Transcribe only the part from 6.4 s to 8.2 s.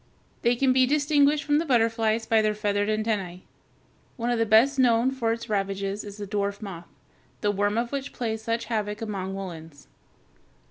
moth, the worm of which